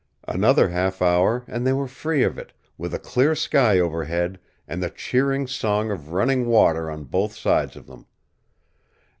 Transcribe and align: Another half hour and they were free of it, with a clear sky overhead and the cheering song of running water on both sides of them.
Another 0.27 0.69
half 0.69 0.99
hour 0.99 1.43
and 1.47 1.61
they 1.63 1.73
were 1.73 1.87
free 1.87 2.23
of 2.23 2.35
it, 2.35 2.51
with 2.75 2.91
a 2.91 2.97
clear 2.97 3.35
sky 3.35 3.77
overhead 3.79 4.39
and 4.67 4.81
the 4.81 4.89
cheering 4.89 5.45
song 5.45 5.91
of 5.91 6.11
running 6.11 6.47
water 6.47 6.89
on 6.89 7.03
both 7.03 7.35
sides 7.35 7.75
of 7.75 7.85
them. 7.85 8.07